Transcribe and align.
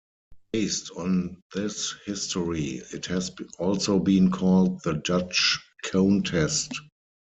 Based 0.51 0.89
on 0.97 1.37
this 1.53 1.93
history 2.05 2.81
it 2.91 3.05
has 3.05 3.29
also 3.59 3.99
been 3.99 4.31
called 4.31 4.81
the 4.81 4.93
"Dutch 4.93 5.59
cone 5.85 6.23
test". 6.23 6.71